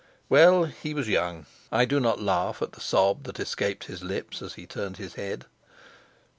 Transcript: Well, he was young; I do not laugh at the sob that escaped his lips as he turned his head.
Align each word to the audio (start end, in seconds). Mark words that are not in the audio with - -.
Well, 0.29 0.63
he 0.63 0.95
was 0.95 1.07
young; 1.07 1.45
I 1.71 1.85
do 1.85 1.99
not 1.99 2.19
laugh 2.19 2.63
at 2.63 2.71
the 2.71 2.81
sob 2.81 3.25
that 3.25 3.39
escaped 3.39 3.83
his 3.83 4.01
lips 4.01 4.41
as 4.41 4.55
he 4.55 4.65
turned 4.65 4.97
his 4.97 5.13
head. 5.13 5.45